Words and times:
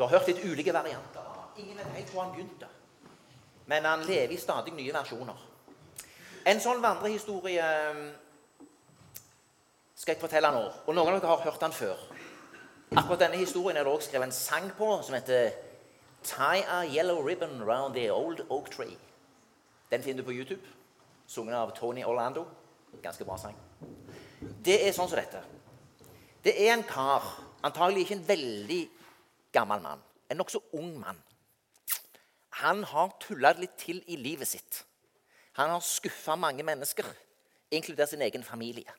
Du 0.00 0.06
har 0.06 0.14
hørt 0.16 0.30
litt 0.30 0.38
ulike 0.48 0.72
varianter. 0.72 1.24
Ingen 1.60 1.76
vet 1.76 1.88
helt 1.92 2.10
hvor 2.14 2.22
han 2.22 2.30
begynte. 2.32 2.68
Men 3.68 3.84
han 3.84 4.00
lever 4.08 4.32
i 4.32 4.38
stadig 4.40 4.72
nye 4.72 4.92
versjoner. 4.96 5.42
En 6.48 6.60
sånn 6.64 6.78
vandrehistorie 6.80 7.60
eh, 7.60 7.98
skal 9.92 10.14
jeg 10.14 10.22
fortelle 10.22 10.48
nå. 10.54 10.62
Og 10.88 10.96
noen 10.96 11.10
av 11.12 11.18
dere 11.18 11.28
har 11.28 11.42
hørt 11.44 11.60
den 11.60 11.76
før. 11.76 12.00
Akkurat 12.94 13.26
denne 13.26 13.42
historien 13.42 13.76
er 13.76 13.84
det 13.84 13.92
også 13.92 14.08
skrevet 14.08 14.30
en 14.30 14.32
sang 14.32 14.70
på 14.78 14.88
som 15.04 15.18
heter 15.18 15.52
'Tie 16.24 16.64
a 16.64 16.78
yellow 16.88 17.20
ribbon 17.20 17.60
round 17.68 17.94
the 17.94 18.08
old 18.10 18.40
oak 18.48 18.70
tree'. 18.72 18.96
Den 19.90 20.02
finner 20.02 20.22
du 20.22 20.26
på 20.30 20.32
YouTube. 20.32 20.64
Sunget 21.26 21.54
av 21.54 21.74
Tony 21.76 22.04
Orlando. 22.04 22.46
Ganske 23.02 23.24
bra 23.24 23.36
sang. 23.36 23.56
Det 24.64 24.80
er 24.80 24.96
sånn 24.96 25.12
som 25.12 25.20
dette. 25.20 25.44
Det 26.44 26.56
er 26.56 26.72
en 26.72 26.88
kar, 26.88 27.44
antagelig 27.62 28.06
ikke 28.08 28.16
en 28.16 28.28
veldig 28.28 28.80
gammel 29.52 29.82
mann, 29.82 30.02
en 30.30 30.40
nokså 30.40 30.62
ung 30.78 30.94
mann. 31.00 31.18
Han 32.62 32.84
har 32.84 33.12
tulla 33.22 33.52
litt 33.58 33.76
til 33.80 34.02
i 34.10 34.18
livet 34.20 34.48
sitt. 34.48 34.82
Han 35.58 35.72
har 35.74 35.84
skuffa 35.84 36.36
mange 36.38 36.64
mennesker, 36.66 37.06
inkludert 37.70 38.12
sin 38.12 38.22
egen 38.26 38.44
familie. 38.46 38.90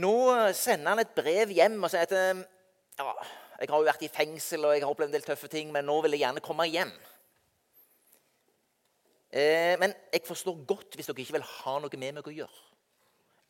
Nå 0.00 0.14
sender 0.54 0.92
han 0.92 1.02
et 1.02 1.14
brev 1.16 1.50
hjem 1.54 1.80
og 1.82 1.90
sier 1.90 2.06
at 2.06 2.14
ja, 2.14 3.14
jeg 3.60 3.70
har 3.70 3.80
jo 3.80 3.88
vært 3.88 4.04
i 4.06 4.12
fengsel 4.12 4.64
og 4.64 4.74
jeg 4.74 4.84
har 4.84 4.92
opplevd 4.92 5.10
en 5.10 5.16
del 5.18 5.26
tøffe 5.26 5.50
ting, 5.50 5.72
men 5.74 5.84
nå 5.86 5.96
vil 6.04 6.14
jeg 6.14 6.22
gjerne 6.22 6.44
komme 6.44 6.68
hjem. 6.70 6.92
Eh, 9.30 9.74
men 9.78 9.94
jeg 10.12 10.26
forstår 10.26 10.62
godt 10.66 10.96
hvis 10.98 11.10
dere 11.10 11.22
ikke 11.22 11.36
vil 11.38 11.46
ha 11.46 11.76
noe 11.82 12.00
med 12.02 12.16
meg 12.18 12.30
å 12.30 12.34
gjøre. 12.34 12.64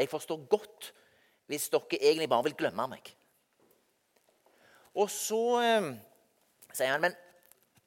Jeg 0.01 0.11
forstår 0.13 0.43
godt 0.49 0.91
hvis 1.51 1.69
dere 1.73 2.01
egentlig 2.01 2.29
bare 2.33 2.49
vil 2.49 2.59
glemme 2.59 2.89
meg. 2.95 3.13
Og 4.99 5.11
så 5.13 5.43
eh, 5.63 5.91
sier 6.75 6.95
han 6.95 7.05
men 7.05 7.17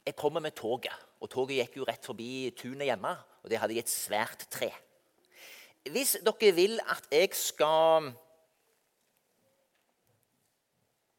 jeg 0.05 0.15
kommer 0.19 0.43
med 0.43 0.55
toget. 0.55 0.95
Og 1.23 1.29
toget 1.31 1.61
gikk 1.61 1.77
jo 1.79 1.87
rett 1.87 2.05
forbi 2.05 2.51
tunet 2.57 2.89
hjemme, 2.89 3.13
og 3.43 3.51
det 3.51 3.59
hadde 3.59 3.75
jeg 3.75 3.85
et 3.85 3.91
svært 3.91 4.47
tre. 4.51 4.71
Hvis 5.91 6.17
dere 6.23 6.51
vil 6.55 6.79
at 6.91 7.07
jeg 7.11 7.29
skal 7.35 8.11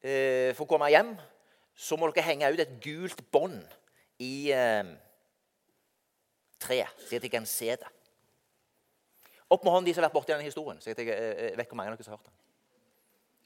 eh, 0.04 0.52
få 0.56 0.64
komme 0.68 0.88
hjem, 0.92 1.14
så 1.74 1.96
må 1.96 2.08
dere 2.12 2.26
henge 2.28 2.52
ut 2.52 2.62
et 2.62 2.76
gult 2.84 3.24
bånd 3.32 3.60
i 4.24 4.52
eh, 4.52 4.92
treet, 6.60 7.04
så 7.04 7.16
jeg 7.16 7.32
kan 7.32 7.48
se 7.48 7.72
det. 7.76 7.90
Opp 9.52 9.64
med 9.64 9.72
hånden 9.72 9.88
de 9.88 9.94
som 9.94 10.02
har 10.02 10.08
vært 10.08 10.16
borti 10.16 10.32
denne 10.32 10.46
historien. 10.48 10.80
så 10.80 10.92
jeg 10.92 11.08
eh, 11.08 11.56
vet 11.56 11.68
hvor 11.68 11.76
mange 11.76 11.92
av 11.92 11.96
dere 11.96 12.04
som 12.06 12.14
har 12.14 12.20
hørt 12.20 12.30
den. 12.30 12.38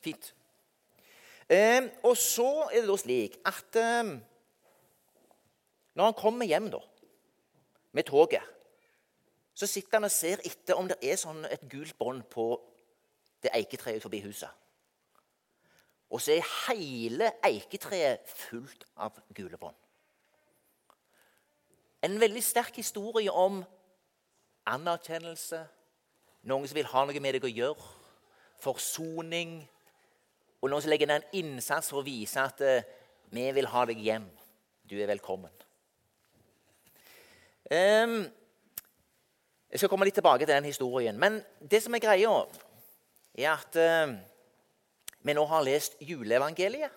Fint. 0.07 0.35
Eh, 1.49 1.89
og 2.05 2.17
så 2.21 2.69
er 2.69 2.83
det 2.83 2.91
da 2.91 2.97
slik 3.01 3.39
at 3.49 3.77
eh, 3.81 4.11
når 5.97 6.11
han 6.11 6.17
kommer 6.19 6.47
hjem 6.47 6.69
da, 6.71 6.81
med 7.93 8.05
toget, 8.05 8.45
så 9.55 9.67
sitter 9.67 9.97
han 9.99 10.07
og 10.07 10.13
ser 10.15 10.43
etter 10.47 10.79
om 10.79 10.87
det 10.91 10.99
er 11.03 11.17
sånn 11.19 11.41
et 11.49 11.65
gult 11.71 11.97
bånd 11.99 12.23
på 12.31 12.53
det 13.43 13.51
eiketreet 13.57 14.05
forbi 14.05 14.21
huset. 14.23 14.53
Og 16.13 16.23
så 16.23 16.37
er 16.37 16.53
hele 16.69 17.33
eiketreet 17.45 18.29
fullt 18.29 18.87
av 18.97 19.19
gule 19.35 19.59
bånd. 19.61 19.77
En 22.05 22.21
veldig 22.21 22.45
sterk 22.45 22.79
historie 22.79 23.33
om 23.33 23.65
anerkjennelse, 24.69 25.65
noen 26.47 26.69
som 26.69 26.79
vil 26.79 26.93
ha 26.93 27.03
noe 27.05 27.25
med 27.25 27.35
deg 27.35 27.49
å 27.49 27.51
gjøre, 27.51 27.89
forsoning, 28.63 29.59
og 30.61 30.71
nå 30.73 30.81
legger 30.91 31.11
en 31.15 31.27
innsats 31.39 31.91
for 31.91 32.01
å 32.01 32.07
vise 32.07 32.43
at 32.43 32.61
eh, 32.67 32.87
vi 33.31 33.47
vil 33.55 33.69
ha 33.71 33.85
deg 33.87 34.01
hjem. 34.03 34.27
Du 34.89 34.97
er 34.99 35.11
velkommen. 35.11 35.53
Um, 37.69 38.23
jeg 39.69 39.83
skal 39.83 39.91
komme 39.93 40.09
litt 40.09 40.17
tilbake 40.17 40.47
til 40.47 40.55
den 40.55 40.67
historien. 40.67 41.19
Men 41.21 41.43
det 41.61 41.83
som 41.85 41.95
er 41.95 42.03
greia, 42.03 42.33
er 43.39 43.51
at 43.53 43.77
uh, 43.77 44.15
vi 45.23 45.37
nå 45.37 45.45
har 45.51 45.67
lest 45.67 45.99
juleevangeliet. 46.01 46.95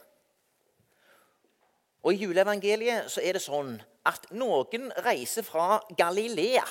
Og 2.01 2.15
I 2.15 2.23
juleevangeliet 2.23 3.11
så 3.13 3.21
er 3.21 3.37
det 3.37 3.43
sånn 3.43 3.75
at 4.09 4.31
noen 4.33 4.87
reiser 5.05 5.45
fra 5.45 5.81
Galilea. 5.97 6.63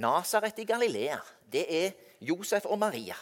Nasaret 0.00 0.62
i 0.62 0.64
Galilea. 0.64 1.18
Det 1.50 1.66
er 1.66 1.92
Josef 2.24 2.64
og 2.70 2.78
Maria. 2.80 3.18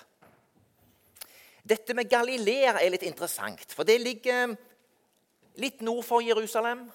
Dette 1.69 1.95
med 1.97 2.09
Galilea 2.09 2.79
er 2.81 2.93
litt 2.95 3.05
interessant, 3.05 3.67
for 3.75 3.85
det 3.85 3.99
ligger 4.01 4.55
litt 5.61 5.83
nord 5.85 6.05
for 6.07 6.25
Jerusalem 6.25 6.87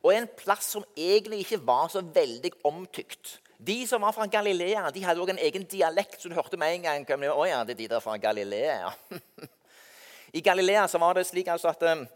og 0.00 0.12
en 0.14 0.28
plass 0.32 0.70
som 0.76 0.84
egentlig 0.96 1.42
ikke 1.44 1.60
var 1.66 1.90
så 1.92 2.00
veldig 2.00 2.52
omtykt. 2.64 3.38
De 3.60 3.82
som 3.88 4.00
var 4.00 4.14
fra 4.16 4.24
Galilea, 4.30 4.86
de 4.94 5.02
hadde 5.04 5.20
også 5.20 5.34
en 5.34 5.42
egen 5.44 5.66
dialekt, 5.68 6.20
så 6.20 6.30
du 6.30 6.36
hørte 6.38 6.56
med 6.60 6.78
en 6.78 6.86
gang 7.04 7.26
å 7.28 7.44
ja, 7.48 7.60
det 7.64 7.74
er 7.74 7.80
de 7.82 7.88
der 7.92 8.04
fra 8.04 8.16
Galilea. 8.16 8.88
I 10.38 10.40
Galilea 10.40 10.86
så 10.88 11.00
var 11.02 11.18
det 11.18 11.26
slik 11.28 11.50
altså 11.52 11.68
at 11.68 11.82
um, 11.90 12.06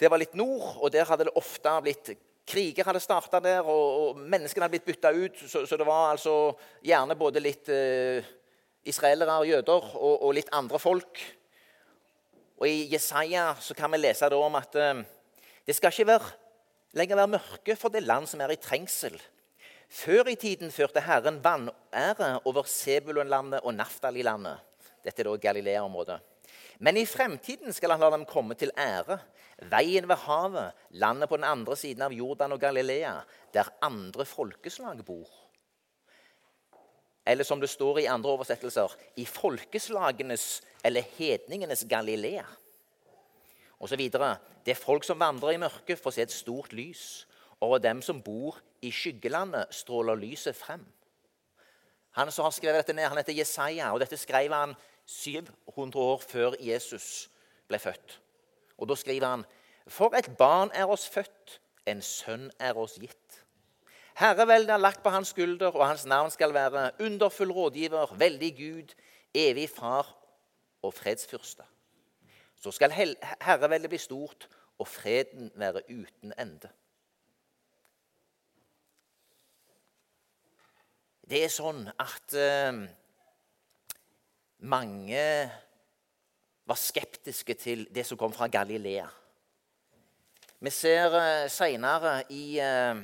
det 0.00 0.10
var 0.10 0.18
litt 0.18 0.34
nord, 0.34 0.80
og 0.80 0.90
der 0.90 1.06
hadde 1.06 1.28
det 1.28 1.36
ofte 1.38 1.80
blitt 1.84 2.16
Kriger 2.44 2.84
hadde 2.84 3.00
starta 3.00 3.38
der, 3.40 3.64
og, 3.64 4.18
menneskene 4.20 4.66
hadde 4.66 4.74
blitt 4.74 4.88
bytta 4.90 5.14
ut. 5.16 5.38
Så, 5.48 5.62
det 5.64 5.86
var 5.88 6.10
altså 6.10 6.34
gjerne 6.84 7.16
både 7.16 7.40
litt 7.40 7.70
uh, 7.72 8.26
israelere 8.84 9.38
og 9.40 9.48
jøder 9.48 9.90
og, 9.96 10.14
og, 10.22 10.30
litt 10.36 10.50
andre 10.52 10.78
folk. 10.78 11.20
Og 12.60 12.68
I 12.68 12.88
Jesaja 12.92 13.52
så 13.60 13.74
kan 13.76 13.92
vi 13.92 14.00
lese 14.02 14.28
da 14.30 14.38
om 14.38 14.58
at 14.58 14.76
uh, 14.78 15.04
det 15.66 15.76
skal 15.76 15.92
ikke 15.92 16.12
være 16.12 16.32
lenger 16.94 17.18
være 17.18 17.32
mørke 17.34 17.76
for 17.78 17.92
det 17.92 18.04
land 18.04 18.28
som 18.30 18.42
er 18.44 18.54
i 18.54 18.60
trengsel. 18.60 19.16
Før 19.90 20.30
i 20.30 20.36
tiden 20.38 20.72
førte 20.74 21.02
Herren 21.04 21.40
vanære 21.44 22.30
over 22.48 22.66
Sebulonlandet 22.70 23.62
og 23.62 23.74
Naftali-landet. 23.76 24.62
Dette 25.04 25.22
er 25.22 25.28
da 25.28 25.36
Galilea-området. 25.42 26.18
Men 26.78 26.98
i 26.98 27.06
fremtiden 27.06 27.74
skal 27.74 27.94
han 27.94 28.02
la 28.02 28.10
dem 28.14 28.26
komme 28.26 28.56
til 28.58 28.72
ære. 28.78 29.20
Veien 29.70 30.08
ved 30.10 30.18
havet, 30.24 30.74
landet 30.98 31.30
på 31.30 31.38
den 31.38 31.46
andre 31.46 31.76
siden 31.78 32.02
av 32.02 32.14
Jordan 32.14 32.56
og 32.56 32.60
Galilea, 32.60 33.20
der 33.54 33.70
andre 33.82 34.26
folkeslag 34.26 35.04
bor. 35.06 35.43
Eller 37.26 37.44
som 37.44 37.60
det 37.60 37.70
står 37.72 38.02
i 38.02 38.10
andre 38.10 38.34
oversettelser 38.36 38.92
i 39.16 39.24
folkeslagenes 39.24 40.62
eller 40.84 41.06
hedningenes 41.16 41.86
Galilea 41.88 42.44
Og 43.78 43.88
så 43.88 43.96
videre. 43.96 44.36
Det 44.64 44.70
er 44.70 44.80
folk 44.80 45.04
som 45.04 45.20
vandrer 45.20 45.50
i 45.50 45.60
mørket, 45.60 45.98
får 45.98 46.10
se 46.10 46.22
et 46.22 46.32
stort 46.32 46.72
lys. 46.72 47.26
Over 47.60 47.78
dem 47.78 48.02
som 48.02 48.22
bor 48.22 48.60
i 48.82 48.90
skyggelandet, 48.90 49.66
stråler 49.70 50.14
lyset 50.14 50.56
frem. 50.56 50.84
Han 52.14 52.30
som 52.32 52.46
har 52.46 52.54
skrevet 52.54 52.84
dette 52.84 52.94
ned, 52.96 53.08
han 53.08 53.18
heter 53.18 53.36
Jesaja, 53.36 53.90
og 53.92 54.00
dette 54.00 54.16
skrev 54.16 54.52
han 54.52 54.74
700 55.06 56.00
år 56.00 56.22
før 56.22 56.56
Jesus 56.60 57.28
ble 57.68 57.78
født. 57.78 58.20
Og 58.78 58.88
Da 58.88 58.94
skriver 58.94 59.26
han 59.26 59.44
For 59.86 60.14
et 60.16 60.36
barn 60.38 60.70
er 60.74 60.88
oss 60.88 61.08
født, 61.08 61.60
en 61.86 62.02
sønn 62.02 62.50
er 62.58 62.78
oss 62.78 62.96
gitt. 63.00 63.43
Herreveldet 64.14 64.70
er 64.70 64.82
lagt 64.82 65.02
på 65.02 65.10
hans 65.10 65.32
skulder, 65.34 65.74
og 65.74 65.88
hans 65.88 66.06
navn 66.06 66.30
skal 66.30 66.54
være 66.54 66.90
underfull 67.02 67.50
rådgiver, 67.52 68.14
veldig 68.18 68.50
Gud, 68.56 68.94
evig 69.34 69.68
far 69.70 70.14
og 70.82 70.94
fredsfyrste. 70.94 71.66
Så 72.56 72.70
skal 72.70 72.94
herreveldet 72.94 73.90
bli 73.90 73.98
stort 73.98 74.48
og 74.78 74.88
freden 74.88 75.50
være 75.54 75.82
uten 75.90 76.32
ende. 76.38 76.70
Det 81.24 81.40
er 81.40 81.52
sånn 81.52 81.86
at 81.88 82.34
eh, 82.36 82.80
mange 84.68 85.22
var 86.68 86.80
skeptiske 86.80 87.56
til 87.60 87.86
det 87.92 88.04
som 88.04 88.20
kom 88.20 88.32
fra 88.36 88.48
Galilea. 88.52 89.06
Vi 90.60 90.72
ser 90.72 91.16
eh, 91.16 91.46
seinere 91.52 92.18
i 92.28 92.44
eh, 92.60 93.00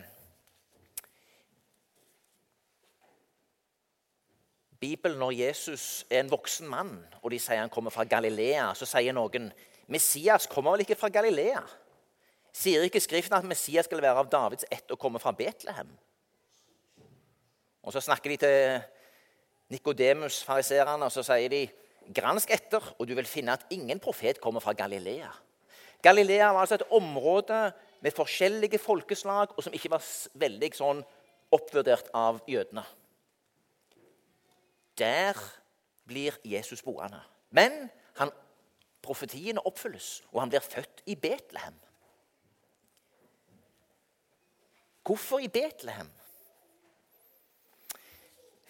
Bibelen, 4.80 5.18
når 5.20 5.34
Jesus 5.36 6.06
er 6.08 6.22
en 6.22 6.30
voksen 6.32 6.68
mann, 6.68 6.94
og 7.20 7.34
de 7.34 7.38
sier 7.38 7.60
han 7.60 7.72
kommer 7.72 7.92
fra 7.92 8.06
Galilea, 8.08 8.70
så 8.72 8.88
sier 8.88 9.12
noen 9.12 9.50
Messias 9.90 10.46
kommer 10.48 10.72
vel 10.72 10.86
ikke 10.86 10.96
fra 10.96 11.10
Galilea? 11.12 11.60
Sier 12.56 12.86
ikke 12.86 13.02
Skriften 13.02 13.36
at 13.36 13.46
Messias 13.46 13.86
skal 13.86 14.00
være 14.00 14.22
av 14.22 14.30
Davids 14.32 14.64
ett 14.72 14.88
og 14.90 14.98
komme 15.02 15.20
fra 15.20 15.34
Betlehem? 15.36 15.90
Og 17.84 17.92
Så 17.92 18.00
snakker 18.00 18.30
de 18.30 18.36
til 18.40 18.80
Nikodemus, 19.70 20.40
fariserene, 20.44 21.04
og 21.04 21.12
så 21.12 21.22
sier 21.24 21.52
de 21.52 21.66
Gransk 22.16 22.50
etter, 22.50 22.82
og 22.98 23.06
du 23.06 23.12
vil 23.14 23.28
finne 23.28 23.52
at 23.52 23.66
ingen 23.70 24.00
profet 24.00 24.40
kommer 24.40 24.64
fra 24.64 24.72
Galilea. 24.72 25.28
Galilea 26.02 26.48
var 26.52 26.64
altså 26.64 26.80
et 26.80 26.88
område 26.90 27.60
med 28.00 28.16
forskjellige 28.16 28.80
folkeslag, 28.80 29.52
og 29.56 29.62
som 29.62 29.76
ikke 29.76 29.92
var 29.92 30.08
veldig 30.40 30.72
sånn 30.74 31.04
oppvurdert 31.52 32.08
av 32.16 32.40
jødene 32.48 32.86
der 35.00 35.38
blir 36.06 36.36
Jesus 36.44 36.82
boende. 36.82 37.22
Men 37.50 37.88
han 38.18 38.30
profetiene 39.02 39.66
oppfylles, 39.66 40.20
og 40.32 40.42
han 40.44 40.52
blir 40.52 40.64
født 40.64 41.02
i 41.06 41.16
Betlehem. 41.16 41.76
Hvorfor 45.06 45.40
i 45.42 45.48
Betlehem? 45.48 46.10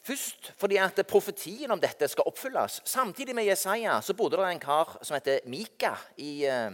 Først 0.03 0.55
fordi 0.57 0.79
at 0.81 0.97
profetien 1.07 1.71
om 1.71 1.81
dette 1.81 2.09
skal 2.09 2.25
oppfylles. 2.27 2.81
Samtidig 2.89 3.35
med 3.35 3.45
Jesaja 3.45 4.01
så 4.01 4.15
bodde 4.17 4.39
det 4.41 4.47
en 4.49 4.63
kar 4.63 4.97
som 5.03 5.15
heter 5.15 5.45
Mika 5.45 5.93
i 6.17 6.47
uh, 6.49 6.73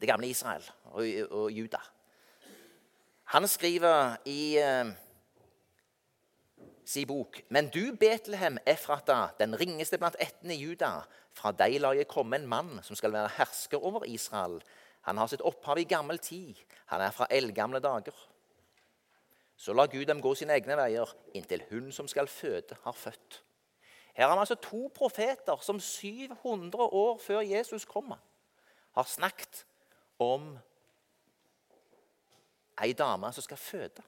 det 0.00 0.10
gamle 0.10 0.28
Israel 0.28 0.64
og, 0.84 1.06
og, 1.30 1.52
Juda. 1.52 1.80
Han 3.24 3.48
skriver 3.48 4.16
i 4.28 4.58
sin 6.84 7.06
bok 7.08 7.40
Men 7.48 7.68
du, 7.68 7.96
Betlehem 7.96 8.58
Efrata, 8.66 9.28
den 9.38 9.56
ringeste 9.60 9.98
blant 9.98 10.16
ættene 10.20 10.54
i 10.54 10.62
Juda, 10.62 11.04
fra 11.34 11.52
deg 11.52 11.80
lar 11.80 11.96
jeg 11.96 12.08
komme 12.10 12.36
en 12.36 12.48
mann 12.48 12.78
som 12.82 12.96
skal 12.96 13.12
være 13.12 13.32
hersker 13.38 13.82
over 13.82 14.04
Israel. 14.06 14.60
Han 15.08 15.18
har 15.18 15.28
sitt 15.28 15.42
opphav 15.44 15.78
i 15.78 15.88
gammel 15.88 16.18
tid. 16.18 16.54
Han 16.92 17.00
er 17.00 17.10
fra 17.10 17.26
eldgamle 17.30 17.80
dager. 17.82 18.14
Så 19.56 19.72
lar 19.72 19.86
Gud 19.86 20.06
dem 20.06 20.22
gå 20.22 20.34
sine 20.34 20.54
egne 20.56 20.76
veier 20.78 21.10
inntil 21.34 21.64
hun 21.70 21.90
som 21.92 22.08
skal 22.10 22.28
føde, 22.30 22.76
har 22.84 22.92
født. 22.92 23.40
Her 24.14 24.28
har 24.28 24.36
vi 24.36 24.44
altså 24.44 24.54
to 24.62 24.88
profeter 24.94 25.58
som 25.62 25.80
700 25.80 26.82
år 26.82 27.18
før 27.18 27.40
Jesus 27.40 27.84
kommer, 27.84 28.16
har 28.94 29.06
snakket 29.10 29.64
om 30.18 30.54
ei 32.82 32.92
dame 32.92 33.32
som 33.32 33.42
skal 33.42 33.58
føde. 33.58 34.02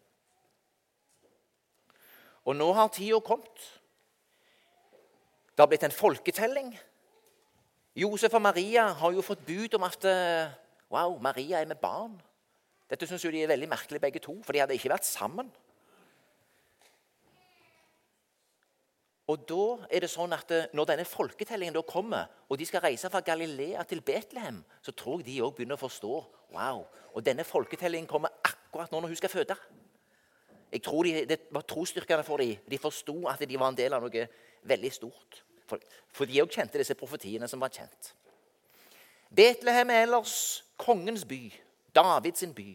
Og 2.46 2.54
nå 2.54 2.68
har 2.76 2.92
tida 2.94 3.18
kommet. 3.24 3.64
Det 5.56 5.64
har 5.64 5.70
blitt 5.70 5.86
en 5.86 5.94
folketelling. 5.94 6.70
Josef 7.96 8.34
og 8.36 8.42
Maria 8.44 8.90
har 8.92 9.12
jo 9.16 9.24
fått 9.24 9.44
bud 9.46 9.74
om 9.78 9.86
at 9.86 10.04
eh, 10.06 10.52
wow, 10.92 11.16
Maria 11.22 11.62
er 11.62 11.70
med 11.70 11.80
barn. 11.80 12.14
Dette 12.86 13.08
syns 13.08 13.24
de 13.24 13.40
er 13.42 13.50
veldig 13.50 13.70
merkelig, 13.72 14.00
begge 14.02 14.20
to, 14.22 14.36
for 14.44 14.54
de 14.54 14.60
hadde 14.62 14.76
ikke 14.76 14.92
vært 14.92 15.08
sammen. 15.08 15.48
Og 19.26 19.42
da 19.48 19.64
er 19.90 20.04
det 20.04 20.10
sånn 20.12 20.36
at 20.36 20.52
eh, 20.54 20.68
Når 20.76 20.90
denne 20.92 21.08
folketellingen 21.08 21.74
da 21.74 21.82
kommer, 21.82 22.28
og 22.46 22.60
de 22.60 22.68
skal 22.68 22.84
reise 22.84 23.10
fra 23.10 23.24
Galilea 23.26 23.82
til 23.88 24.04
Betlehem, 24.06 24.60
så 24.84 24.94
tror 24.94 25.24
jeg 25.24 25.32
de 25.32 25.40
òg 25.42 25.56
begynner 25.56 25.80
å 25.80 25.82
forstå 25.82 26.12
wow, 26.54 26.84
og 27.10 27.24
denne 27.26 27.48
folketellingen 27.48 28.06
kommer 28.06 28.36
akkurat 28.46 28.92
nå 28.92 29.00
når 29.00 29.16
hun 29.16 29.18
skal 29.18 29.32
føde. 29.32 29.56
Jeg 30.76 30.82
tror 30.84 31.06
de, 31.08 31.24
Det 31.24 31.40
var 31.50 31.64
trosstyrkende 31.64 32.24
for 32.24 32.36
dem. 32.36 32.56
De 32.70 32.78
forsto 32.78 33.14
at 33.30 33.40
de 33.48 33.58
var 33.58 33.72
en 33.72 33.78
del 33.78 33.96
av 33.96 34.04
noe 34.04 34.26
veldig 34.68 34.92
stort. 34.92 35.42
For, 35.66 35.80
for 36.12 36.28
de 36.28 36.42
òg 36.42 36.52
kjente 36.52 36.78
disse 36.78 36.94
profetiene 36.94 37.48
som 37.48 37.62
var 37.62 37.72
kjent. 37.72 38.12
Betlehem 39.32 39.90
er 39.90 40.04
ellers 40.04 40.64
kongens 40.76 41.24
by. 41.24 41.48
Davids 41.96 42.44
by. 42.54 42.68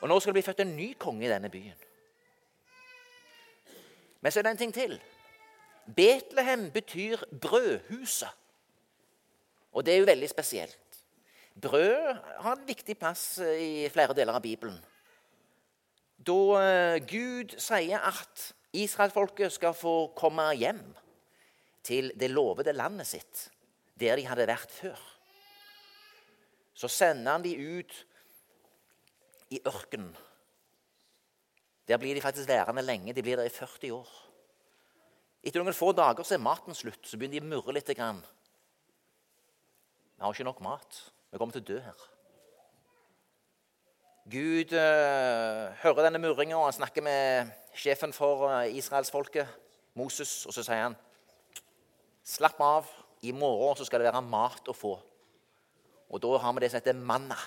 Og 0.00 0.08
nå 0.08 0.18
skal 0.20 0.30
det 0.30 0.38
bli 0.38 0.46
født 0.46 0.62
en 0.62 0.76
ny 0.76 0.92
konge 0.98 1.26
i 1.26 1.30
denne 1.30 1.50
byen. 1.50 1.86
Men 4.22 4.32
så 4.32 4.38
er 4.38 4.46
det 4.46 4.52
en 4.54 4.60
ting 4.62 4.74
til. 4.74 5.00
Betlehem 5.96 6.68
betyr 6.70 7.24
brødhuset. 7.42 8.30
Og 9.72 9.86
det 9.86 9.94
er 9.94 9.98
jo 9.98 10.10
veldig 10.10 10.28
spesielt. 10.30 11.02
Brød 11.58 12.14
har 12.38 12.54
en 12.54 12.68
viktig 12.68 12.94
plass 12.98 13.40
i 13.42 13.88
flere 13.90 14.14
deler 14.14 14.38
av 14.38 14.42
Bibelen. 14.42 14.78
Da 16.28 16.40
eh, 16.60 17.02
Gud 17.08 17.56
sier 17.56 18.04
at 18.04 18.48
Israelfolket 18.76 19.54
skal 19.54 19.76
få 19.76 20.10
komme 20.18 20.50
hjem 20.60 20.82
til 21.86 22.12
det 22.20 22.28
lovede 22.30 22.76
landet 22.76 23.08
sitt, 23.08 23.46
der 23.96 24.20
de 24.20 24.28
hadde 24.28 24.50
vært 24.50 24.74
før 24.74 24.98
så 26.78 26.88
sender 26.90 27.34
han 27.34 27.42
de 27.42 27.56
ut 27.58 27.94
i 29.50 29.58
ørkenen. 29.66 30.12
Der 31.88 31.98
blir 31.98 32.14
de 32.14 32.22
faktisk 32.22 32.48
værende 32.48 32.84
lenge. 32.84 33.14
De 33.16 33.22
blir 33.22 33.36
der 33.36 33.48
i 33.48 33.54
40 33.54 33.92
år. 33.96 34.10
Etter 35.42 35.64
noen 35.64 35.74
få 35.74 35.90
dager 35.96 36.26
så 36.26 36.36
er 36.36 36.44
maten 36.44 36.76
slutt. 36.76 37.00
Så 37.02 37.18
begynner 37.18 37.40
de 37.40 37.46
å 37.46 37.48
murre 37.48 37.74
litt. 37.74 37.90
Grann. 37.96 38.20
Vi 40.18 40.22
har 40.22 40.36
ikke 40.36 40.46
nok 40.46 40.62
mat. 40.62 41.00
Vi 41.32 41.40
kommer 41.40 41.56
til 41.56 41.64
å 41.64 41.70
dø 41.72 41.80
her. 41.82 42.06
Gud 44.28 44.74
uh, 44.76 45.72
hører 45.80 46.04
denne 46.04 46.20
murringa, 46.20 46.58
og 46.58 46.66
han 46.66 46.76
snakker 46.76 47.04
med 47.04 47.52
sjefen 47.72 48.12
for 48.12 48.44
uh, 48.44 48.66
israelsfolket, 48.68 49.48
Moses, 49.96 50.42
og 50.44 50.52
så 50.52 50.64
sier 50.66 50.82
han 50.84 50.96
Slapp 52.28 52.60
av. 52.60 52.90
I 53.24 53.32
morgen 53.32 53.78
så 53.78 53.86
skal 53.88 54.02
det 54.02 54.10
være 54.10 54.20
mat 54.22 54.68
å 54.68 54.74
få. 54.76 54.92
Og 56.12 56.20
da 56.20 56.34
har 56.42 56.52
vi 56.54 56.60
det 56.60 56.68
som 56.70 56.78
heter 56.82 57.00
manna. 57.00 57.38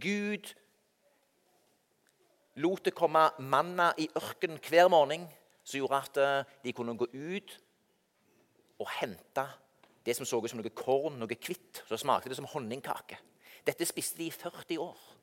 Gud 0.00 0.48
lot 2.64 2.88
det 2.88 2.96
komme 2.96 3.26
manna 3.38 3.90
i 4.00 4.08
ørkenen 4.16 4.58
hver 4.64 4.88
morgen, 4.92 5.28
som 5.62 5.78
gjorde 5.78 6.00
at 6.00 6.20
eh, 6.24 6.50
de 6.64 6.74
kunne 6.74 6.96
gå 6.98 7.06
ut 7.12 7.54
og 8.80 8.88
hente 8.96 9.44
det 10.06 10.16
som 10.16 10.26
så 10.26 10.40
ut 10.40 10.50
som 10.50 10.58
noe 10.60 10.72
korn, 10.74 11.20
noe 11.20 11.36
hvitt. 11.36 11.84
Så 11.84 12.00
smakte 12.00 12.32
det 12.32 12.40
som 12.40 12.48
honningkake. 12.48 13.20
Dette 13.66 13.86
spiste 13.86 14.18
de 14.18 14.30
i 14.30 14.34
40 14.34 14.80
år. 14.80 15.19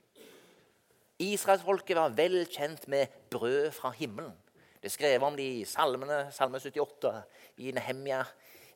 Israelsfolket 1.19 1.98
var 1.98 2.14
vel 2.14 2.44
kjent 2.46 2.88
med 2.88 3.08
brød 3.31 3.72
fra 3.72 3.90
himmelen. 3.90 4.36
Det 4.81 4.92
er 4.92 4.94
skrevet 4.94 5.25
om 5.25 5.38
det 5.38 5.44
i 5.44 5.66
salmene, 5.66 6.28
Salme 6.31 6.60
78, 6.60 7.14
i 7.58 7.72
Nehemia 7.72 8.24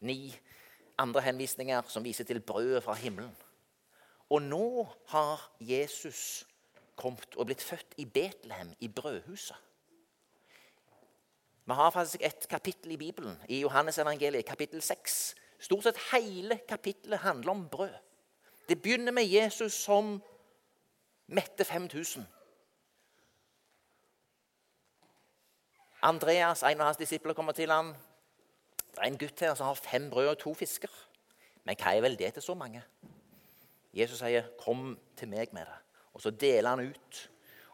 9, 0.02 0.16
andre 0.98 1.22
henvisninger 1.22 1.82
som 1.88 2.04
viser 2.04 2.26
til 2.26 2.42
brødet 2.42 2.84
fra 2.84 2.96
himmelen. 2.98 3.36
Og 4.30 4.42
nå 4.42 4.88
har 5.14 5.44
Jesus 5.60 6.48
kommet 6.96 7.38
og 7.38 7.46
blitt 7.46 7.62
født 7.62 7.94
i 7.98 8.06
Betlehem, 8.06 8.74
i 8.80 8.88
brødhuset. 8.88 9.58
Vi 11.66 11.74
har 11.78 11.90
faktisk 11.90 12.22
et 12.26 12.48
kapittel 12.50 12.92
i 12.92 12.98
Bibelen, 12.98 13.38
i 13.50 13.62
Johannes 13.62 13.98
evangeliet, 13.98 14.46
kapittel 14.46 14.82
6. 14.82 15.36
Stort 15.60 15.84
sett 15.84 16.00
hele 16.10 16.58
kapittelet 16.68 17.22
handler 17.22 17.52
om 17.52 17.68
brød. 17.70 17.94
Det 18.70 18.82
begynner 18.82 19.12
med 19.12 19.30
Jesus 19.30 19.74
som 19.74 20.22
mette 21.32 21.66
5000. 21.66 22.28
Andreas, 26.02 26.64
en 26.64 26.82
av 26.82 26.90
hans 26.90 27.00
disipler, 27.00 27.34
kommer 27.38 27.56
til 27.56 27.72
ham. 27.72 27.94
Det 28.92 29.00
er 29.00 29.08
en 29.08 29.20
gutt 29.22 29.40
her 29.40 29.54
som 29.56 29.70
har 29.70 29.80
fem 29.80 30.10
brød 30.10 30.34
og 30.34 30.40
to 30.42 30.54
fisker. 30.58 30.92
Men 31.64 31.78
hva 31.80 31.94
er 31.96 32.02
vel 32.04 32.18
det 32.20 32.34
til 32.36 32.44
så 32.44 32.56
mange? 32.58 32.84
Jesus 33.94 34.20
sier, 34.20 34.44
'Kom 34.58 35.00
til 35.18 35.28
meg 35.28 35.54
med 35.54 35.62
det.' 35.62 35.82
Og 36.14 36.22
så 36.22 36.32
deler 36.32 36.70
han 36.70 36.80
ut. 36.80 37.30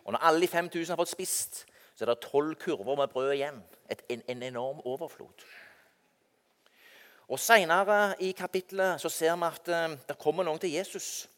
Og 0.06 0.12
når 0.12 0.20
alle 0.20 0.42
de 0.42 0.48
5000 0.48 0.92
har 0.92 0.96
fått 0.96 1.10
spist, 1.10 1.66
så 1.96 2.06
er 2.06 2.14
det 2.14 2.20
tolv 2.20 2.56
kurver 2.56 2.96
med 2.96 3.08
brød 3.08 3.32
igjen. 3.32 3.64
Et, 3.90 4.02
en, 4.10 4.22
en, 4.28 4.44
enorm 4.44 4.80
overflod. 4.86 5.46
Og 7.28 7.40
Senere 7.40 8.22
i 8.22 8.32
kapittelet 8.32 9.02
så 9.02 9.10
ser 9.10 9.36
vi 9.36 9.44
at 9.44 9.92
uh, 9.92 9.98
det 10.08 10.18
kommer 10.20 10.44
noen 10.44 10.60
til 10.60 10.72
Jesus. 10.72 11.30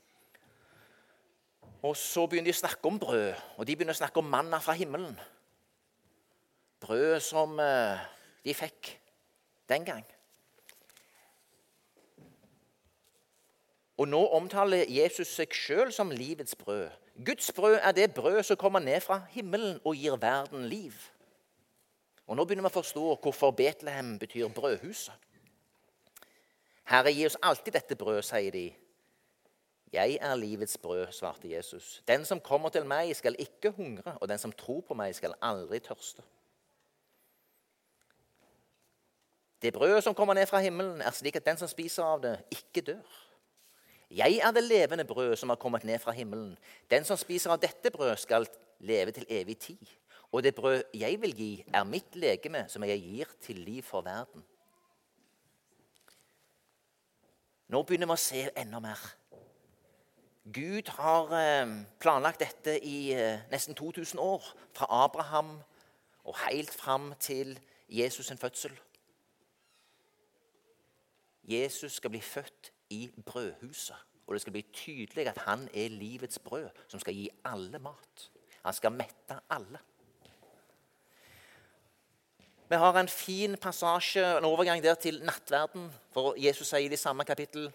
Og 1.81 1.97
Så 1.97 2.25
begynner 2.27 2.51
de 2.51 2.57
å 2.57 2.59
snakke 2.59 2.87
om 2.87 2.99
brød, 2.99 3.33
og 3.57 3.67
de 3.67 3.75
begynner 3.75 3.95
å 3.95 4.01
snakke 4.01 4.19
om 4.19 4.27
manna 4.27 4.59
fra 4.59 4.75
himmelen. 4.75 5.13
Brød 6.83 7.19
som 7.23 7.59
uh, 7.59 7.99
de 8.43 8.55
fikk 8.55 8.91
den 9.71 9.85
gang. 9.87 10.03
Og 13.99 14.07
nå 14.07 14.19
omtaler 14.35 14.87
Jesus 14.87 15.31
seg 15.35 15.55
sjøl 15.55 15.93
som 15.95 16.11
livets 16.11 16.55
brød. 16.55 16.87
Guds 17.25 17.51
brød 17.55 17.79
er 17.83 17.91
det 17.91 18.13
brød 18.15 18.43
som 18.47 18.59
kommer 18.59 18.79
ned 18.79 19.01
fra 19.03 19.21
himmelen 19.31 19.79
og 19.83 19.95
gir 19.95 20.15
verden 20.19 20.67
liv. 20.71 20.95
Og 22.27 22.37
Nå 22.37 22.45
begynner 22.45 22.67
vi 22.67 22.71
å 22.71 22.77
forstå 22.79 23.15
hvorfor 23.23 23.51
Betlehem 23.57 24.13
betyr 24.21 24.51
brødhuset. 24.55 25.15
Herre, 26.89 27.11
gi 27.11 27.25
oss 27.25 27.37
alltid 27.43 27.75
dette 27.75 27.97
brød, 27.97 28.21
sier 28.23 28.53
de. 28.53 28.69
Jeg 29.93 30.17
er 30.21 30.35
livets 30.35 30.77
brød, 30.77 31.07
svarte 31.11 31.49
Jesus. 31.51 32.03
Den 32.07 32.25
som 32.25 32.39
kommer 32.39 32.69
til 32.69 32.85
meg, 32.85 33.15
skal 33.15 33.35
ikke 33.39 33.71
hungre, 33.73 34.17
og 34.21 34.29
den 34.29 34.37
som 34.37 34.51
tror 34.51 34.81
på 34.81 34.93
meg, 34.93 35.15
skal 35.15 35.33
aldri 35.41 35.79
tørste. 35.79 36.21
Det 39.61 39.73
brødet 39.73 40.03
som 40.03 40.15
kommer 40.15 40.33
ned 40.33 40.45
fra 40.45 40.59
himmelen, 40.59 41.01
er 41.01 41.11
slik 41.11 41.35
at 41.35 41.45
den 41.45 41.57
som 41.57 41.67
spiser 41.67 42.03
av 42.03 42.21
det, 42.21 42.37
ikke 42.51 42.85
dør. 42.91 43.17
Jeg 44.09 44.39
er 44.43 44.51
det 44.51 44.63
levende 44.63 45.05
brød 45.05 45.35
som 45.35 45.49
har 45.49 45.55
kommet 45.55 45.83
ned 45.83 45.99
fra 45.99 46.11
himmelen. 46.11 46.57
Den 46.89 47.05
som 47.05 47.17
spiser 47.17 47.51
av 47.51 47.59
dette 47.61 47.91
brød, 47.91 48.15
skal 48.17 48.47
leve 48.79 49.11
til 49.11 49.25
evig 49.29 49.57
tid. 49.57 49.87
Og 50.31 50.43
det 50.43 50.55
brød 50.55 50.83
jeg 50.93 51.21
vil 51.21 51.35
gi, 51.35 51.65
er 51.73 51.83
mitt 51.83 52.15
legeme, 52.15 52.65
som 52.67 52.83
jeg 52.83 53.01
gir 53.01 53.25
til 53.41 53.55
liv 53.55 53.83
for 53.83 54.01
verden. 54.01 54.45
Nå 57.69 57.83
begynner 57.83 58.09
vi 58.09 58.15
å 58.15 58.21
se 58.21 58.47
enda 58.57 58.79
mer. 58.81 59.01
Gud 60.53 60.89
har 60.89 61.31
eh, 61.35 61.71
planlagt 61.99 62.39
dette 62.39 62.79
i 62.85 63.11
eh, 63.13 63.41
nesten 63.51 63.75
2000 63.75 64.19
år. 64.19 64.43
Fra 64.73 64.87
Abraham 64.89 65.59
og 66.23 66.37
helt 66.49 66.73
fram 66.73 67.13
til 67.19 67.59
Jesus' 67.89 68.23
sin 68.23 68.37
fødsel. 68.37 68.79
Jesus 71.43 71.91
skal 71.91 72.09
bli 72.09 72.21
født 72.21 72.71
i 72.89 73.11
brødhuset. 73.25 73.95
Og 74.27 74.33
det 74.33 74.41
skal 74.41 74.51
bli 74.51 74.65
tydelig 74.73 75.27
at 75.27 75.37
han 75.37 75.69
er 75.73 75.89
livets 75.89 76.39
brød, 76.39 76.69
som 76.87 76.99
skal 76.99 77.13
gi 77.13 77.29
alle 77.45 77.79
mat. 77.79 78.31
Han 78.65 78.73
skal 78.73 78.91
mette 78.91 79.39
alle. 79.49 79.79
Vi 82.69 82.75
har 82.75 82.99
en 82.99 83.07
fin 83.07 83.57
passasje, 83.57 84.37
en 84.37 84.45
overgang 84.45 84.83
der 84.83 84.93
til 84.93 85.23
nattverden. 85.23 85.89
For 86.13 86.35
Jesus 86.37 86.69
sier 86.69 86.85
i 86.85 86.91
det 86.93 86.99
samme 86.99 87.25
kapittel 87.25 87.71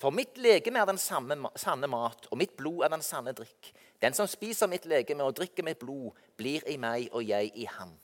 For 0.00 0.10
mitt 0.10 0.38
legeme 0.42 0.80
er 0.80 0.88
den 0.88 0.98
samme, 0.98 1.36
sanne 1.56 1.86
mat, 1.90 2.26
og 2.30 2.38
mitt 2.38 2.56
blod 2.58 2.82
er 2.84 2.90
den 2.92 3.04
sanne 3.04 3.32
drikk. 3.36 3.70
Den 4.02 4.16
som 4.16 4.26
spiser 4.28 4.70
mitt 4.70 4.88
legeme 4.90 5.24
og 5.24 5.36
drikker 5.38 5.64
mitt 5.66 5.78
blod, 5.78 6.16
blir 6.36 6.66
i 6.68 6.76
meg 6.80 7.12
og 7.12 7.22
jeg 7.24 7.52
i 7.54 7.68
ham. 7.76 7.94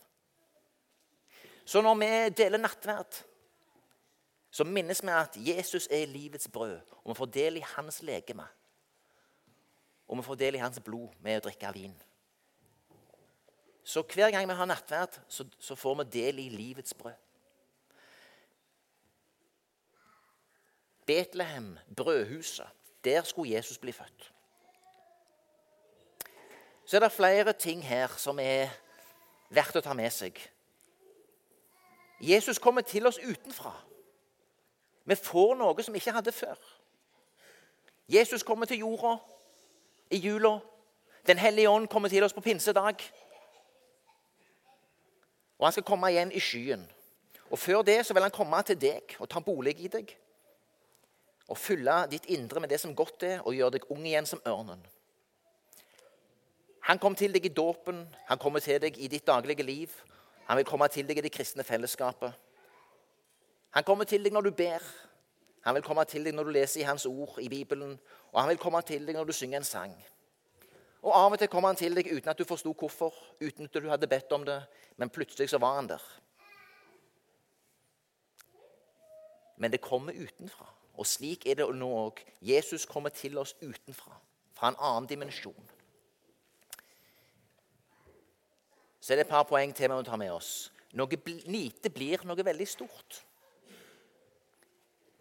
Så 1.65 1.83
når 1.83 1.99
vi 1.99 2.13
deler 2.39 2.63
nattverd, 2.63 3.21
så 4.51 4.65
minnes 4.67 5.03
vi 5.03 5.13
at 5.15 5.37
Jesus 5.39 5.87
er 5.91 6.07
livets 6.11 6.49
brød, 6.49 6.81
og 7.03 7.13
vi 7.13 7.19
får 7.19 7.27
del 7.27 7.59
i 7.61 7.67
hans 7.77 8.03
legeme. 8.03 8.47
Og 10.11 10.19
vi 10.19 10.23
får 10.27 10.35
del 10.35 10.59
i 10.59 10.63
hans 10.63 10.81
blod 10.83 11.15
med 11.23 11.39
å 11.39 11.45
drikke 11.47 11.71
vin. 11.75 11.95
Så 13.85 14.03
hver 14.03 14.31
gang 14.31 14.49
vi 14.49 14.55
har 14.55 14.67
nattverd, 14.67 15.21
så, 15.29 15.47
så 15.59 15.75
får 15.79 16.01
vi 16.01 16.09
del 16.19 16.43
i 16.43 16.49
livets 16.51 16.95
brød. 16.95 17.19
Betlehem, 21.11 21.79
brødhuset, 21.97 22.67
der 23.05 23.23
skulle 23.23 23.57
Jesus 23.57 23.79
bli 23.79 23.93
født. 23.93 24.33
Så 26.85 26.97
er 26.97 27.01
det 27.01 27.13
flere 27.13 27.53
ting 27.53 27.87
her 27.87 28.09
som 28.17 28.39
er 28.39 28.69
verdt 29.49 29.81
å 29.81 29.83
ta 29.83 29.95
med 29.95 30.13
seg. 30.15 30.39
Jesus 32.23 32.63
kommer 32.63 32.87
til 32.87 33.11
oss 33.11 33.19
utenfra. 33.19 33.73
Vi 35.05 35.19
får 35.19 35.59
noe 35.59 35.83
som 35.83 35.95
vi 35.95 35.99
ikke 35.99 36.15
hadde 36.15 36.37
før. 36.37 36.63
Jesus 38.07 38.47
kommer 38.47 38.71
til 38.71 38.85
jorda 38.87 39.17
i 40.15 40.23
jula. 40.23 40.61
Den 41.27 41.43
hellige 41.43 41.75
ånd 41.75 41.91
kommer 41.91 42.09
til 42.09 42.23
oss 42.23 42.39
på 42.39 42.47
pinsedag. 42.47 43.03
Og 45.59 45.67
han 45.67 45.73
skal 45.73 45.91
komme 45.91 46.15
igjen 46.15 46.31
i 46.31 46.41
skyen. 46.41 46.87
Og 47.51 47.59
Før 47.59 47.83
det 47.83 48.05
så 48.07 48.15
vil 48.15 48.23
han 48.23 48.39
komme 48.39 48.63
til 48.63 48.79
deg 48.79 49.19
og 49.19 49.29
ta 49.29 49.43
bolig 49.43 49.81
i 49.81 49.91
deg. 49.91 50.21
Og 51.51 51.59
fylle 51.59 51.97
ditt 52.11 52.29
indre 52.31 52.63
med 52.63 52.71
det 52.71 52.79
som 52.81 52.95
godt 52.97 53.27
er, 53.27 53.41
og 53.43 53.55
gjøre 53.55 53.79
deg 53.79 53.89
ung 53.91 54.05
igjen 54.07 54.29
som 54.29 54.43
ørnen. 54.47 54.83
Han 56.87 56.99
kom 56.99 57.15
til 57.15 57.35
deg 57.35 57.45
i 57.45 57.53
dåpen, 57.55 58.05
han 58.29 58.39
kommer 58.39 58.63
til 58.63 58.81
deg 58.83 58.97
i 58.99 59.09
ditt 59.11 59.27
daglige 59.27 59.67
liv. 59.67 59.91
Han 60.47 60.59
vil 60.59 60.67
komme 60.67 60.89
til 60.89 61.07
deg 61.07 61.19
i 61.19 61.27
det 61.27 61.33
kristne 61.35 61.67
fellesskapet. 61.67 62.33
Han 63.77 63.85
kommer 63.87 64.09
til 64.09 64.25
deg 64.25 64.35
når 64.35 64.49
du 64.49 64.51
ber. 64.57 64.83
Han 65.67 65.77
vil 65.77 65.85
komme 65.85 66.05
til 66.09 66.25
deg 66.25 66.35
når 66.35 66.49
du 66.49 66.55
leser 66.57 66.81
i 66.81 66.89
Hans 66.89 67.07
ord 67.07 67.37
i 67.39 67.49
Bibelen. 67.49 67.99
Og 68.33 68.41
han 68.41 68.49
vil 68.49 68.59
komme 68.59 68.81
til 68.83 69.07
deg 69.07 69.15
når 69.15 69.29
du 69.29 69.33
synger 69.37 69.61
en 69.61 69.69
sang. 69.69 69.95
Og 71.03 71.13
Av 71.17 71.33
og 71.33 71.39
til 71.39 71.49
kommer 71.49 71.73
han 71.73 71.79
til 71.81 71.95
deg 71.97 72.11
uten 72.11 72.33
at 72.33 72.39
du 72.39 72.45
forsto 72.45 72.73
hvorfor, 72.77 73.15
uten 73.41 73.69
at 73.69 73.77
du 73.77 73.89
hadde 73.89 74.09
bedt 74.09 74.33
om 74.37 74.45
det, 74.45 74.59
men 74.97 75.11
plutselig 75.11 75.49
så 75.49 75.59
var 75.59 75.79
han 75.79 75.89
der. 75.89 76.03
Men 79.57 79.73
det 79.73 79.81
kommer 79.81 80.13
utenfra. 80.13 80.67
Og 80.99 81.07
slik 81.07 81.47
er 81.47 81.61
det 81.61 81.69
nå 81.77 81.91
òg. 82.07 82.21
Jesus 82.43 82.87
kommer 82.87 83.13
til 83.15 83.39
oss 83.39 83.55
utenfra, 83.63 84.17
fra 84.57 84.73
en 84.73 84.81
annen 84.81 85.09
dimensjon. 85.09 85.71
Så 89.01 89.13
er 89.13 89.21
det 89.21 89.27
et 89.27 89.33
par 89.33 89.47
poeng 89.49 89.73
til 89.75 89.89
vi 89.89 89.95
må 89.95 90.05
ta 90.05 90.19
med 90.21 90.33
oss. 90.33 90.71
Noe 90.99 91.21
lite 91.47 91.91
blir 91.95 92.25
noe 92.27 92.45
veldig 92.45 92.67
stort. 92.69 93.23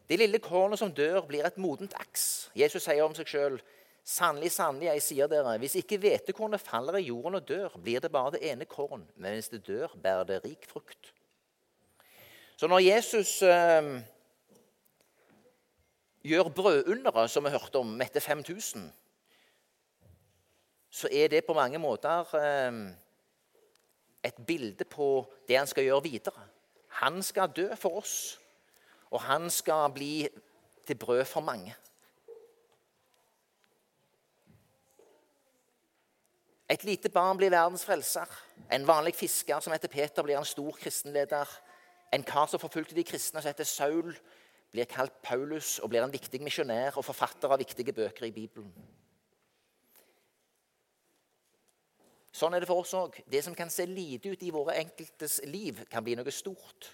Det 0.09 0.17
lille 0.17 0.41
kornet 0.41 0.81
som 0.81 0.91
dør, 0.93 1.21
blir 1.27 1.45
et 1.45 1.59
modent 1.61 1.93
aks. 2.01 2.49
Jesus 2.57 2.83
sier 2.83 3.05
om 3.05 3.13
seg 3.17 3.29
sjøl 3.29 3.59
Sannelig, 4.09 4.49
sannelig, 4.55 4.87
jeg 4.87 5.03
sier 5.05 5.27
dere, 5.29 5.51
hvis 5.61 5.75
ikke 5.77 5.99
hvetekornet 6.01 6.63
faller 6.63 6.95
i 6.97 7.03
jorden 7.11 7.37
og 7.37 7.43
dør, 7.45 7.75
blir 7.77 8.01
det 8.01 8.09
bare 8.09 8.31
det 8.33 8.39
ene 8.47 8.65
korn, 8.65 9.03
men 9.21 9.35
hvis 9.35 9.51
det 9.51 9.59
dør, 9.67 9.91
bærer 10.01 10.23
det 10.25 10.39
rik 10.47 10.65
frukt. 10.65 11.11
Så 12.57 12.65
når 12.67 12.81
Jesus 12.87 13.35
eh, 13.45 13.91
gjør 16.23 16.49
brødunderet, 16.49 17.29
som 17.31 17.45
vi 17.45 17.53
hørte 17.53 17.79
om, 17.79 17.87
metter 17.99 18.19
5000, 18.19 18.89
så 20.89 21.09
er 21.11 21.27
det 21.27 21.45
på 21.45 21.53
mange 21.53 21.77
måter 21.77 22.35
eh, 22.35 22.79
et 24.23 24.45
bilde 24.47 24.85
på 24.85 25.25
det 25.47 25.57
han 25.57 25.67
skal 25.67 25.85
gjøre 25.85 26.03
videre. 26.03 26.47
Han 27.01 27.23
skal 27.23 27.51
dø 27.55 27.67
for 27.75 28.01
oss, 28.01 28.39
og 29.11 29.21
han 29.21 29.49
skal 29.49 29.93
bli 29.93 30.27
til 30.87 30.97
brød 30.97 31.25
for 31.25 31.41
mange. 31.41 31.75
Et 36.69 36.83
lite 36.83 37.09
barn 37.09 37.37
blir 37.37 37.49
verdens 37.49 37.85
frelser. 37.85 38.29
En 38.71 38.85
vanlig 38.87 39.15
fisker 39.15 39.59
som 39.59 39.73
heter 39.73 39.89
Peter, 39.89 40.23
blir 40.23 40.37
en 40.37 40.45
stor 40.45 40.75
kristenleder. 40.77 41.49
En 42.13 42.23
kar 42.23 42.45
som 42.45 42.61
forfulgte 42.61 42.95
de 42.95 43.03
kristne, 43.03 43.41
som 43.41 43.49
heter 43.49 43.65
Saul, 43.65 44.13
blir 44.71 44.89
kalt 44.89 45.21
Paulus 45.25 45.77
og 45.79 45.89
blir 45.89 46.03
en 46.05 46.13
viktig 46.13 46.41
misjonær 46.45 46.97
og 46.99 47.05
forfatter 47.05 47.51
av 47.51 47.61
viktige 47.61 47.93
bøker 47.95 48.27
i 48.27 48.33
Bibelen. 48.33 48.71
Sånn 52.39 52.53
er 52.53 52.61
det 52.61 52.69
for 52.69 52.83
oss 52.83 52.93
òg. 52.95 53.17
Det 53.27 53.41
som 53.43 53.55
kan 53.57 53.71
se 53.73 53.87
lite 53.89 54.31
ut 54.31 54.43
i 54.45 54.53
våre 54.53 54.77
enkeltes 54.79 55.39
liv, 55.49 55.81
kan 55.89 56.05
bli 56.05 56.15
noe 56.15 56.31
stort. 56.31 56.91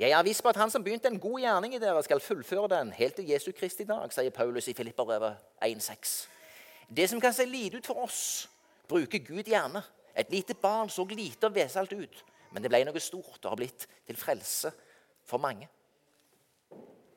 Jeg 0.00 0.14
er 0.16 0.24
viss 0.24 0.40
på 0.40 0.48
at 0.48 0.60
han 0.60 0.70
som 0.72 0.84
begynte 0.84 1.10
en 1.10 1.18
god 1.20 1.40
gjerning 1.42 1.74
i 1.76 1.80
dere, 1.80 2.02
skal 2.04 2.22
fullføre 2.24 2.70
den 2.72 2.92
helt 2.96 3.18
til 3.18 3.32
Jesu 3.32 3.50
Kristi 3.56 3.84
dag, 3.88 4.12
sier 4.12 4.32
Paulus 4.32 4.68
i 4.70 4.76
Filipperbrevet 4.76 5.40
1,6. 5.66 6.14
Det 6.88 7.08
som 7.10 7.20
kan 7.20 7.34
se 7.36 7.44
lite 7.48 7.80
ut 7.80 7.88
for 7.88 8.04
oss, 8.04 8.48
bruker 8.88 9.20
Gud 9.24 9.48
gjerne. 9.48 9.82
Et 10.16 10.30
lite 10.32 10.54
barn 10.54 10.88
så 10.90 11.04
lite 11.08 11.46
og 11.46 11.54
vesalt 11.54 11.92
ut, 11.92 12.24
men 12.52 12.62
det 12.62 12.70
ble 12.72 12.80
noe 12.84 13.02
stort 13.02 13.44
og 13.44 13.52
har 13.52 13.60
blitt 13.60 13.86
til 14.06 14.18
frelse 14.18 14.72
for 15.24 15.42
mange. 15.42 15.68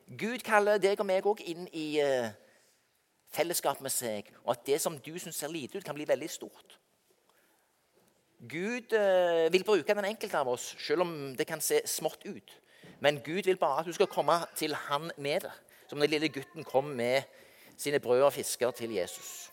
Gud 0.08 0.44
kaller 0.44 0.78
deg 0.78 1.00
og 1.00 1.06
meg 1.08 1.26
òg 1.26 1.40
inn 1.48 1.68
i 1.72 1.86
uh, 2.04 2.28
fellesskap 3.32 3.80
med 3.82 3.92
seg, 3.92 4.28
og 4.44 4.54
at 4.54 4.66
det 4.66 4.80
som 4.82 4.98
du 5.00 5.14
syns 5.18 5.38
ser 5.40 5.52
lite 5.52 5.78
ut, 5.78 5.84
kan 5.84 5.96
bli 5.96 6.08
veldig 6.08 6.30
stort. 6.30 6.78
Gud 8.48 8.92
uh, 8.92 9.52
vil 9.52 9.64
bruke 9.64 9.96
den 9.96 10.10
enkelte 10.10 10.38
av 10.38 10.50
oss, 10.52 10.74
selv 10.78 11.06
om 11.06 11.14
det 11.36 11.46
kan 11.48 11.62
se 11.64 11.80
smått 11.88 12.26
ut. 12.28 12.60
Men 13.00 13.22
Gud 13.24 13.48
vil 13.48 13.56
bare 13.56 13.80
at 13.80 13.88
du 13.88 13.92
skal 13.96 14.06
komme 14.06 14.36
til 14.56 14.74
Han 14.74 15.10
med 15.16 15.40
det, 15.40 15.52
som 15.88 16.00
den 16.00 16.10
lille 16.10 16.28
gutten 16.28 16.64
kom 16.64 16.84
med 16.84 17.22
sine 17.76 18.00
brød 18.00 18.22
og 18.22 18.32
fisker 18.32 18.70
til 18.70 18.92
Jesus. 18.94 19.50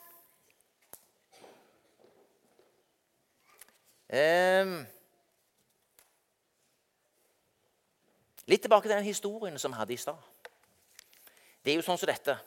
Um, 4.11 4.81
litt 8.47 8.61
tilbake 8.61 8.87
til 8.87 8.97
den 8.97 9.07
historien 9.07 9.59
som 9.59 9.71
vi 9.71 9.79
hadde 9.79 9.93
i 9.93 9.97
stad. 9.97 10.19
Det 11.61 11.73
er 11.73 11.77
jo 11.77 11.85
sånn 11.85 11.99
som 12.01 12.09
dette. 12.09 12.37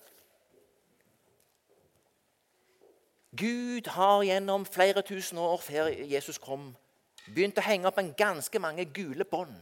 Gud 3.34 3.86
har 3.90 4.22
gjennom 4.22 4.66
flere 4.66 5.02
tusen 5.02 5.38
år 5.42 5.58
før 5.62 5.90
Jesus 5.90 6.38
kom, 6.38 6.68
begynt 7.26 7.58
å 7.58 7.64
henge 7.66 7.88
opp 7.90 7.98
en 7.98 8.12
ganske 8.14 8.60
mange 8.62 8.86
gule 8.94 9.26
bånd. 9.26 9.56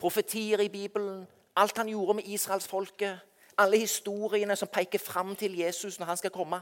Profetier 0.00 0.60
i 0.64 0.70
Bibelen, 0.72 1.26
alt 1.56 1.76
han 1.76 1.88
gjorde 1.88 2.16
med 2.18 2.28
israelsfolket, 2.28 3.20
alle 3.60 3.80
historiene 3.82 4.56
som 4.56 4.70
peker 4.72 4.98
fram 4.98 5.36
til 5.36 5.54
Jesus 5.58 5.98
når 6.00 6.12
han 6.12 6.20
skal 6.20 6.32
komme. 6.34 6.60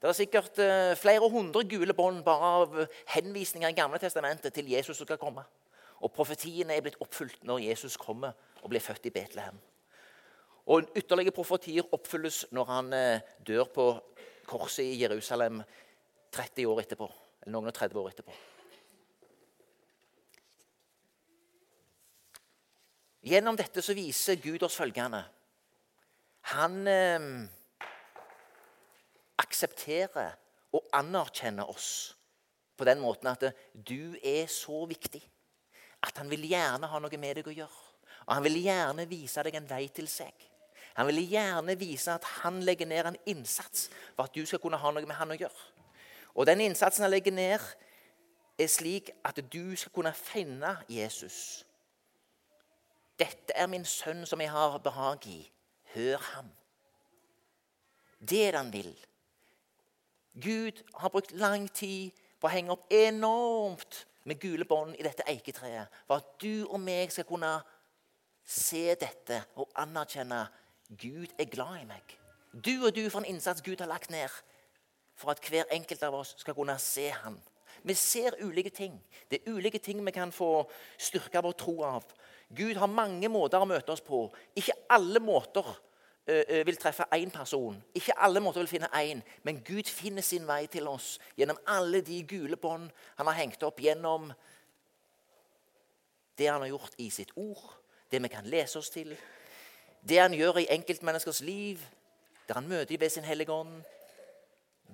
Det 0.00 0.08
er 0.08 0.16
sikkert 0.16 0.58
eh, 0.62 0.94
flere 0.98 1.28
hundre 1.30 1.64
gule 1.68 1.94
bånd 1.96 2.22
bare 2.24 2.50
av 2.60 2.74
henvisninger 3.14 3.68
i 3.72 3.76
Gamle 3.76 3.98
testamentet 3.98 4.54
til 4.54 4.68
Jesus 4.70 4.96
som 4.96 5.08
skal 5.08 5.20
komme. 5.20 5.44
Og 6.04 6.12
profetiene 6.12 6.76
er 6.76 6.84
blitt 6.84 7.00
oppfylt 7.00 7.42
når 7.48 7.64
Jesus 7.70 7.96
kommer 7.96 8.36
og 8.62 8.70
blir 8.70 8.84
født 8.84 9.08
i 9.08 9.14
Betlehem. 9.14 9.58
Og 10.66 10.90
Ytterligere 10.98 11.34
profetier 11.34 11.86
oppfylles 11.94 12.44
når 12.56 12.70
han 12.70 12.92
eh, 12.96 13.24
dør 13.46 13.68
på 13.70 13.86
korset 14.46 14.88
i 14.88 14.98
Jerusalem 15.02 15.60
30 16.34 16.66
år 16.66 16.82
etterpå. 16.82 17.06
Eller 17.42 17.54
noen 17.54 17.70
og 17.70 17.76
30 17.76 18.00
år 18.02 18.10
etterpå. 18.10 18.34
Gjennom 23.26 23.58
dette 23.58 23.82
så 23.82 23.94
viser 23.94 24.42
Gud 24.42 24.62
oss 24.66 24.78
følgende. 24.78 25.22
Han 26.54 26.82
eh, 26.90 27.30
aksepterer 29.42 30.34
og 30.74 30.90
anerkjenner 30.94 31.70
oss 31.70 31.88
på 32.76 32.84
den 32.86 33.00
måten 33.00 33.30
at 33.30 33.48
du 33.72 34.18
er 34.22 34.50
så 34.52 34.82
viktig 34.90 35.22
at 36.06 36.18
han 36.20 36.30
vil 36.30 36.44
gjerne 36.50 36.90
ha 36.90 37.00
noe 37.02 37.18
med 37.18 37.38
deg 37.38 37.48
å 37.50 37.54
gjøre. 37.54 37.82
Og 38.26 38.34
han 38.34 38.44
vil 38.46 38.60
gjerne 38.66 39.06
vise 39.10 39.42
deg 39.46 39.56
en 39.58 39.68
vei 39.70 39.86
til 39.94 40.08
seg. 40.10 40.34
Han 40.96 41.06
vil 41.10 41.26
gjerne 41.28 41.76
vise 41.78 42.12
at 42.12 42.24
han 42.40 42.62
legger 42.64 42.88
ned 42.88 43.06
en 43.06 43.18
innsats 43.28 43.90
for 44.14 44.24
at 44.24 44.34
du 44.34 44.46
skal 44.46 44.60
kunne 44.62 44.80
ha 44.80 44.92
noe 44.92 45.06
med 45.06 45.18
han 45.18 45.34
å 45.34 45.38
gjøre. 45.38 45.66
Og 46.36 46.48
den 46.48 46.64
innsatsen 46.64 47.04
han 47.04 47.12
legger 47.12 47.32
ned, 47.36 47.60
er 48.58 48.68
slik 48.72 49.10
at 49.24 49.40
du 49.52 49.76
skal 49.76 49.92
kunne 49.92 50.12
finne 50.16 50.76
Jesus. 50.88 51.66
'Dette 53.16 53.52
er 53.56 53.66
min 53.66 53.84
sønn 53.84 54.26
som 54.26 54.40
jeg 54.40 54.50
har 54.50 54.78
behag 54.78 55.26
i. 55.26 55.40
Hør 55.94 56.18
ham.' 56.32 56.52
Det 58.20 58.46
er 58.46 58.50
det 58.50 58.60
han 58.60 58.72
vil. 58.72 59.06
Gud 60.42 60.82
har 60.94 61.08
brukt 61.08 61.32
lang 61.32 61.68
tid 61.72 62.10
på 62.40 62.48
å 62.48 62.52
henge 62.52 62.72
opp 62.72 62.92
enormt 62.92 64.06
med 64.24 64.40
gule 64.40 64.64
bånd 64.64 64.96
i 64.98 65.04
dette 65.06 65.24
eiketreet 65.28 65.92
for 66.06 66.20
at 66.20 66.36
du 66.42 66.66
og 66.66 66.80
meg 66.80 67.12
skal 67.12 67.24
kunne 67.28 67.52
se 68.44 68.94
dette 69.00 69.42
og 69.56 69.70
anerkjenne 69.80 70.42
Gud 70.88 71.32
er 71.38 71.50
glad 71.50 71.80
i 71.80 71.88
meg. 71.88 72.16
Du 72.52 72.86
og 72.86 72.94
du 72.96 73.08
for 73.10 73.20
en 73.20 73.28
innsats 73.34 73.62
Gud 73.62 73.80
har 73.82 73.90
lagt 73.90 74.10
ned 74.10 74.32
for 75.16 75.32
at 75.32 75.40
hver 75.48 75.68
enkelt 75.72 76.02
av 76.06 76.14
oss 76.14 76.34
skal 76.38 76.54
kunne 76.54 76.78
se 76.78 77.08
Han. 77.22 77.40
Vi 77.82 77.94
ser 77.94 78.36
ulike 78.42 78.70
ting. 78.70 78.94
Det 79.30 79.40
er 79.40 79.52
ulike 79.52 79.78
ting 79.78 80.04
vi 80.04 80.10
kan 80.10 80.32
få 80.32 80.68
styrka 80.98 81.40
vår 81.44 81.52
tro 81.52 81.82
av. 81.84 82.04
Gud 82.56 82.76
har 82.76 82.86
mange 82.90 83.28
måter 83.28 83.60
å 83.60 83.68
møte 83.68 83.92
oss 83.92 84.00
på. 84.00 84.26
Ikke 84.56 84.74
alle 84.90 85.20
måter 85.20 85.66
vil 86.26 86.78
treffe 86.80 87.06
én 87.14 87.30
person. 87.30 87.76
Ikke 87.94 88.16
alle 88.18 88.40
måter 88.42 88.64
vil 88.64 88.70
finne 88.70 88.90
én, 88.98 89.22
men 89.46 89.62
Gud 89.62 89.86
finner 89.86 90.22
sin 90.22 90.46
vei 90.46 90.66
til 90.66 90.88
oss 90.90 91.20
gjennom 91.38 91.58
alle 91.70 92.00
de 92.02 92.18
gule 92.26 92.58
bånd 92.58 92.90
han 93.18 93.30
har 93.30 93.38
hengt 93.38 93.62
opp 93.62 93.78
gjennom 93.80 94.32
det 96.36 96.48
han 96.50 96.60
har 96.60 96.72
gjort 96.72 96.98
i 96.98 97.10
sitt 97.10 97.30
ord, 97.36 97.62
det 98.10 98.18
vi 98.22 98.28
kan 98.28 98.48
lese 98.50 98.78
oss 98.78 98.90
til, 98.90 99.14
det 100.02 100.18
han 100.20 100.34
gjør 100.34 100.60
i 100.62 100.68
enkeltmenneskers 100.74 101.40
liv, 101.46 101.82
der 102.48 102.60
han 102.60 102.68
møter 102.68 102.98
ved 102.98 103.10
sin 103.10 103.26
hellige 103.26 103.52
ånd, 103.52 103.82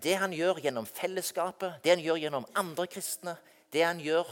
det 0.03 0.17
han 0.17 0.33
gjør 0.33 0.61
gjennom 0.65 0.87
fellesskapet, 0.89 1.83
det 1.85 1.95
han 1.95 2.03
gjør 2.03 2.21
gjennom 2.23 2.47
andre 2.57 2.87
kristne, 2.91 3.37
det 3.73 3.85
han 3.85 4.01
gjør 4.01 4.29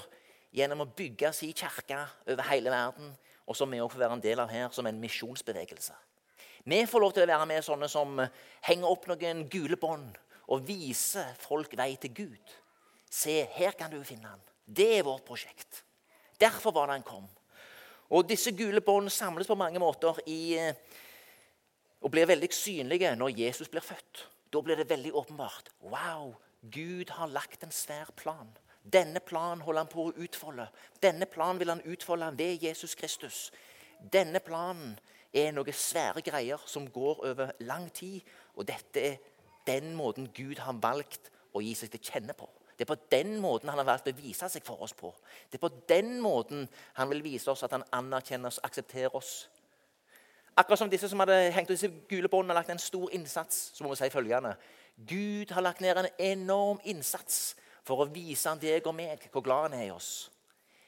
gjennom 0.57 0.85
å 0.85 0.89
bygge 0.97 1.33
sin 1.37 1.53
kirke 1.55 1.99
over 2.27 2.47
hele 2.49 2.73
verden, 2.73 3.13
og 3.47 3.57
som 3.57 3.71
vi 3.71 3.81
også 3.81 3.97
får 3.97 4.05
være 4.05 4.17
en 4.19 4.25
del 4.25 4.41
av 4.43 4.51
her, 4.51 4.71
som 4.73 4.87
en 4.87 5.01
misjonsbevegelse. 5.03 5.95
Vi 6.65 6.81
får 6.87 7.03
lov 7.03 7.13
til 7.17 7.25
å 7.25 7.31
være 7.31 7.47
med 7.49 7.65
sånne 7.65 7.89
som 7.91 8.21
henger 8.67 8.89
opp 8.91 9.07
noen 9.11 9.47
gule 9.51 9.79
bånd 9.81 10.19
og 10.51 10.67
viser 10.67 11.33
folk 11.41 11.73
vei 11.79 11.95
til 12.01 12.13
Gud. 12.15 12.57
Se, 13.11 13.43
her 13.57 13.75
kan 13.79 13.91
du 13.91 14.03
finne 14.07 14.29
han. 14.29 14.43
Det 14.65 14.87
er 14.99 15.07
vårt 15.07 15.25
prosjekt. 15.27 15.83
Derfor 16.41 16.75
var 16.75 16.91
det 16.91 17.01
han 17.01 17.07
kom. 17.07 17.27
Og 18.11 18.27
Disse 18.29 18.53
gule 18.57 18.83
bånd 18.83 19.11
samles 19.13 19.47
på 19.47 19.55
mange 19.59 19.79
måter 19.79 20.19
i, 20.27 20.57
og 22.01 22.11
blir 22.11 22.27
veldig 22.27 22.49
synlige 22.55 23.15
når 23.17 23.37
Jesus 23.39 23.69
blir 23.71 23.85
født. 23.85 24.27
Da 24.51 24.61
blir 24.61 24.77
det 24.77 24.89
veldig 24.91 25.13
åpenbart. 25.15 25.71
Wow, 25.81 26.35
Gud 26.63 27.11
har 27.15 27.31
lagt 27.31 27.63
en 27.63 27.71
svær 27.71 28.11
plan. 28.17 28.51
Denne 28.83 29.21
planen 29.21 29.61
holder 29.63 29.85
han 29.85 29.93
på 29.93 30.09
å 30.09 30.15
utfolde. 30.25 30.67
Denne 31.03 31.29
planen 31.31 31.61
vil 31.61 31.71
han 31.71 31.85
utfolde 31.87 32.33
ved 32.39 32.65
Jesus 32.65 32.97
Kristus. 32.99 33.51
Denne 34.01 34.41
planen 34.41 34.97
er 35.33 35.53
noen 35.55 35.77
svære 35.77 36.25
greier 36.27 36.63
som 36.67 36.89
går 36.91 37.21
over 37.31 37.53
lang 37.61 37.91
tid. 37.95 38.25
Og 38.57 38.67
dette 38.67 39.05
er 39.13 39.21
den 39.69 39.93
måten 39.95 40.33
Gud 40.35 40.59
har 40.65 40.81
valgt 40.83 41.31
å 41.55 41.63
gi 41.63 41.77
seg 41.79 41.93
til 41.93 42.03
kjenne 42.11 42.35
på. 42.35 42.49
Det 42.81 42.87
er 42.89 42.95
på 42.95 43.03
den 43.13 43.35
måten 43.41 43.69
han 43.69 43.77
har 43.77 43.85
valgt 43.85 44.07
å 44.09 44.13
vise 44.17 44.49
seg 44.49 44.65
for 44.65 44.81
oss 44.81 44.95
på. 44.97 45.11
Det 45.53 45.59
er 45.59 45.69
på 45.69 45.69
den 45.89 46.15
måten 46.25 46.63
han 46.97 47.11
vil 47.11 47.21
vise 47.21 47.51
oss 47.53 47.61
at 47.67 47.75
han 47.77 47.85
anerkjenner 47.93 48.49
oss, 48.49 48.61
aksepterer 48.65 49.13
oss. 49.17 49.51
Akkurat 50.57 50.81
som 50.81 50.89
disse 50.89 51.09
som 51.09 51.21
hadde 51.21 51.51
hengt 51.53 51.69
ut 51.69 51.75
disse 51.75 51.91
gule 52.09 52.31
båndene 52.33 52.55
og 52.55 52.63
lagt 52.63 52.73
en 52.73 52.81
stor 52.81 53.13
innsats, 53.13 53.59
så 53.75 53.85
må 53.85 53.93
vi 53.93 53.99
si 54.01 54.09
følgende 54.09 54.55
Gud 54.97 55.53
har 55.53 55.61
lagt 55.61 55.85
ned 55.85 56.01
en 56.01 56.09
enorm 56.19 56.81
innsats 56.89 57.55
for 57.85 58.01
å 58.01 58.09
vise 58.09 58.57
deg 58.63 58.89
og 58.89 58.97
meg 58.97 59.29
hvor 59.29 59.45
glad 59.45 59.69
han 59.69 59.77
er 59.83 59.91
i 59.91 59.93
oss. 59.93 60.31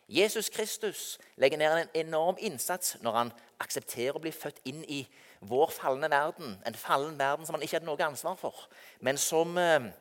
Jesus 0.09 0.49
Kristus 0.49 1.19
legger 1.37 1.61
ned 1.61 1.77
en 1.77 1.93
enorm 2.07 2.41
innsats 2.41 2.97
når 3.05 3.19
han 3.19 3.35
aksepterer 3.61 4.17
å 4.17 4.25
bli 4.25 4.33
født 4.33 4.65
inn 4.65 4.81
i 4.89 5.03
vår 5.45 5.77
falne 5.77 6.09
verden. 6.09 6.57
En 6.65 6.75
fallen 6.75 7.21
verden 7.21 7.45
som 7.45 7.57
han 7.57 7.69
ikke 7.69 7.83
hadde 7.83 7.89
noe 7.89 8.09
ansvar 8.09 8.41
for, 8.41 8.65
men 9.01 9.21
som 9.21 9.61
eh, 9.61 9.93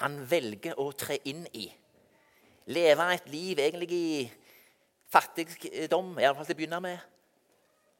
han 0.00 0.18
velger 0.28 0.78
å 0.80 0.90
tre 0.92 1.18
inn 1.28 1.44
i. 1.56 1.66
Leve 2.72 3.06
et 3.14 3.28
liv 3.30 3.60
egentlig 3.62 3.90
i 3.94 4.30
fattigdom, 5.12 6.16
iallfall 6.20 6.48
til 6.48 6.56
å 6.56 6.60
begynne 6.60 6.80
med. 6.84 7.04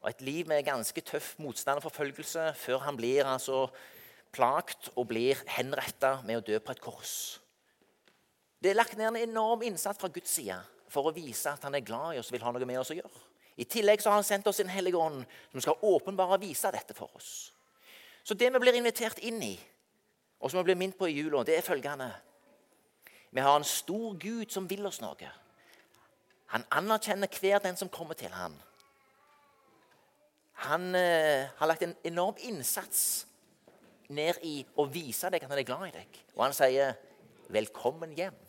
Og 0.03 0.11
et 0.11 0.23
liv 0.25 0.49
med 0.49 0.65
ganske 0.67 1.01
tøff 1.01 1.33
motstand 1.41 1.79
og 1.79 1.87
forfølgelse 1.87 2.51
før 2.59 2.83
han 2.85 2.99
blir 2.99 3.25
altså 3.25 3.65
plagt 4.35 4.91
og 4.95 5.07
blir 5.09 5.39
henretta 5.55 6.19
med 6.27 6.41
å 6.41 6.45
dø 6.45 6.59
på 6.61 6.73
et 6.73 6.83
kors. 6.83 7.15
Det 8.61 8.71
er 8.71 8.77
lagt 8.77 8.97
ned 8.97 9.09
en 9.11 9.23
enorm 9.29 9.63
innsats 9.65 9.99
fra 10.01 10.11
Guds 10.13 10.33
side 10.37 10.57
for 10.91 11.09
å 11.09 11.15
vise 11.15 11.49
at 11.51 11.63
han 11.65 11.75
er 11.77 11.85
glad 11.85 12.15
i 12.15 12.21
oss 12.21 12.29
og 12.31 12.37
vil 12.37 12.45
ha 12.45 12.53
noe 12.53 12.67
med 12.67 12.79
oss 12.81 12.93
å 12.93 12.97
gjøre. 12.97 13.23
I 13.57 13.65
tillegg 13.65 14.03
så 14.03 14.11
har 14.11 14.19
han 14.19 14.27
sendt 14.27 14.47
oss 14.49 14.59
en 14.61 14.69
hellige 14.69 14.99
ånd 15.01 15.23
som 15.51 15.63
skal 15.63 15.81
åpenbare 15.89 16.37
vise 16.41 16.69
dette 16.73 16.93
for 16.97 17.09
oss. 17.17 17.49
Så 18.23 18.37
det 18.37 18.51
vi 18.53 18.61
blir 18.61 18.77
invitert 18.77 19.19
inn 19.25 19.39
i, 19.41 19.55
og 20.39 20.51
som 20.51 20.59
vi 20.59 20.69
blir 20.69 20.79
minnet 20.79 20.97
på 20.97 21.09
i 21.09 21.17
jula, 21.17 21.43
det 21.43 21.57
er 21.57 21.65
følgende 21.65 22.11
Vi 23.31 23.41
har 23.41 23.57
en 23.57 23.63
stor 23.63 24.15
Gud 24.19 24.49
som 24.49 24.69
vil 24.69 24.85
oss 24.85 25.01
noe. 25.01 25.31
Han 26.53 26.63
anerkjenner 26.71 27.27
hver 27.27 27.59
den 27.59 27.75
som 27.75 27.89
kommer 27.89 28.15
til 28.15 28.31
ham. 28.31 28.55
Han 30.67 30.95
eh, 30.95 31.49
har 31.57 31.67
lagt 31.67 31.83
en 31.83 31.95
enorm 32.07 32.39
innsats 32.39 33.27
ned 34.09 34.39
i 34.47 34.61
å 34.79 34.87
vise 34.89 35.29
deg 35.29 35.43
at 35.43 35.51
han 35.51 35.59
er 35.59 35.67
glad 35.67 35.89
i 35.89 35.95
deg. 35.99 36.21
Og 36.37 36.45
han 36.45 36.55
sier 36.55 36.95
'velkommen 37.49 38.15
hjem'. 38.15 38.47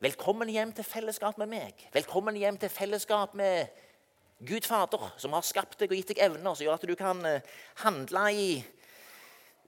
Velkommen 0.00 0.48
hjem 0.48 0.72
til 0.72 0.84
fellesskap 0.84 1.38
med 1.38 1.46
meg. 1.46 1.88
Velkommen 1.92 2.36
hjem 2.36 2.56
til 2.56 2.68
fellesskap 2.68 3.34
med 3.34 3.68
Gud 4.40 4.64
Fader, 4.64 5.12
som 5.16 5.32
har 5.32 5.44
skapt 5.44 5.80
deg 5.80 5.90
og 5.92 5.96
gitt 5.96 6.14
deg 6.14 6.22
evner 6.24 6.54
som 6.54 6.64
gjør 6.64 6.78
at 6.78 6.86
du 6.88 6.94
kan 6.96 7.20
eh, 7.26 7.42
handle 7.84 8.22
i 8.32 8.64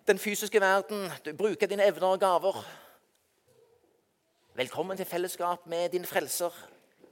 den 0.07 0.19
fysiske 0.19 0.61
verden, 0.61 1.11
du 1.25 1.33
bruker 1.37 1.67
dine 1.67 1.87
evner 1.87 2.07
og 2.07 2.21
gaver. 2.21 2.65
Velkommen 4.55 4.97
til 4.97 5.07
fellesskap 5.07 5.67
med 5.67 5.89
din 5.89 6.05
frelser, 6.05 6.51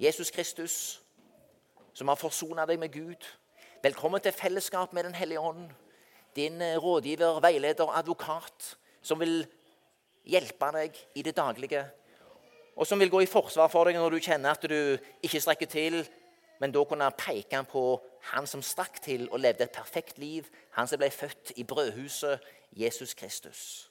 Jesus 0.00 0.30
Kristus, 0.30 1.02
som 1.94 2.08
har 2.08 2.18
forsona 2.18 2.66
deg 2.66 2.78
med 2.78 2.92
Gud. 2.92 3.28
Velkommen 3.82 4.20
til 4.20 4.32
fellesskap 4.32 4.92
med 4.92 5.04
Den 5.04 5.14
hellige 5.14 5.40
ånd, 5.40 5.70
din 6.36 6.62
eh, 6.62 6.76
rådgiver, 6.76 7.40
veileder, 7.40 7.96
advokat, 7.98 8.76
som 9.02 9.20
vil 9.20 9.46
hjelpe 10.24 10.72
deg 10.72 10.98
i 11.14 11.22
det 11.22 11.36
daglige 11.36 11.86
og 12.80 12.86
som 12.86 13.00
vil 13.00 13.10
gå 13.10 13.20
i 13.20 13.28
forsvar 13.28 13.68
for 13.68 13.84
deg 13.84 13.98
når 13.98 14.14
du 14.14 14.24
kjenner 14.24 14.54
at 14.54 14.62
du 14.64 14.96
ikke 15.20 15.40
strekker 15.42 15.68
til, 15.68 15.98
men 16.60 16.72
da 16.72 16.82
kunne 16.84 17.08
peke 17.16 17.62
på 17.68 17.84
han 18.32 18.46
som 18.46 18.62
strakk 18.62 19.00
til 19.02 19.26
og 19.30 19.40
levde 19.40 19.64
et 19.64 19.72
perfekt 19.74 20.18
liv, 20.20 20.48
han 20.76 20.88
som 20.88 21.00
ble 21.00 21.08
født 21.10 21.54
i 21.56 21.64
brødhuset, 21.64 22.40
Jesus 22.76 23.14
Kristus. 23.14 23.90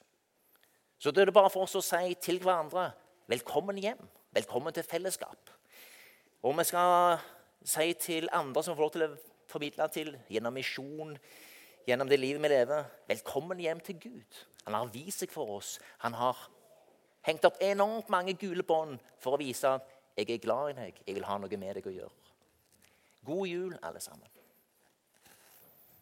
Så 1.00 1.12
det 1.12 1.22
er 1.22 1.26
det 1.26 1.34
bare 1.34 1.50
for 1.50 1.66
oss 1.66 1.76
å 1.80 1.84
si 1.84 2.14
til 2.22 2.40
hverandre 2.44 2.92
velkommen 3.28 3.78
hjem. 3.82 4.02
Velkommen 4.36 4.74
til 4.74 4.86
fellesskap. 4.86 5.50
Og 6.44 6.58
vi 6.60 6.64
skal 6.70 7.18
si 7.66 7.94
til 8.00 8.30
andre 8.32 8.64
som 8.64 8.78
får 8.78 8.86
lov 8.86 8.94
til 8.94 9.06
å 9.08 9.16
formidle 9.50 9.88
til 9.92 10.14
gjennom 10.30 10.54
misjon, 10.54 11.16
gjennom 11.90 12.10
det 12.10 12.20
livet 12.20 12.44
vi 12.44 12.54
lever, 12.54 12.86
velkommen 13.10 13.60
hjem 13.60 13.82
til 13.84 13.98
Gud. 14.00 14.40
Han 14.68 14.78
har 14.78 14.92
vist 14.94 15.24
seg 15.24 15.34
for 15.34 15.58
oss. 15.58 15.80
Han 16.06 16.14
har 16.14 16.38
hengt 17.26 17.48
opp 17.50 17.58
enormt 17.66 18.12
mange 18.14 18.38
gule 18.38 18.64
bånd 18.64 19.00
for 19.20 19.36
å 19.36 19.42
vise 19.42 19.74
at 19.80 19.96
jeg 20.20 20.36
er 20.36 20.44
glad 20.44 20.74
i 20.74 20.78
deg, 20.78 21.02
jeg 21.08 21.16
vil 21.16 21.26
ha 21.26 21.38
noe 21.40 21.58
med 21.58 21.80
deg 21.80 21.88
å 21.88 21.96
gjøre. 21.96 22.19
God 23.26 23.48
jul, 23.48 23.78
alle 23.82 24.00
sammen. 24.00 24.28